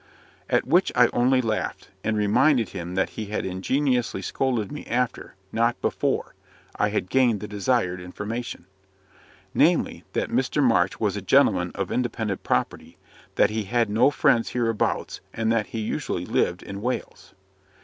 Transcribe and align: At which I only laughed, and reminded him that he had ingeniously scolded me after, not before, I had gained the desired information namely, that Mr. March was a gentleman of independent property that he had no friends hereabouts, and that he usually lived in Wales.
At 0.49 0.65
which 0.65 0.91
I 0.95 1.09
only 1.13 1.43
laughed, 1.43 1.89
and 2.03 2.17
reminded 2.17 2.69
him 2.69 2.95
that 2.95 3.11
he 3.11 3.25
had 3.27 3.45
ingeniously 3.45 4.23
scolded 4.23 4.71
me 4.71 4.83
after, 4.87 5.35
not 5.51 5.79
before, 5.79 6.33
I 6.75 6.89
had 6.89 7.07
gained 7.07 7.39
the 7.39 7.47
desired 7.47 8.01
information 8.01 8.65
namely, 9.53 10.03
that 10.13 10.31
Mr. 10.31 10.63
March 10.63 10.99
was 10.99 11.15
a 11.15 11.21
gentleman 11.21 11.71
of 11.75 11.91
independent 11.91 12.41
property 12.41 12.97
that 13.35 13.51
he 13.51 13.65
had 13.65 13.91
no 13.91 14.09
friends 14.09 14.49
hereabouts, 14.49 15.21
and 15.35 15.51
that 15.51 15.67
he 15.67 15.77
usually 15.79 16.25
lived 16.25 16.63
in 16.63 16.81
Wales. 16.81 17.35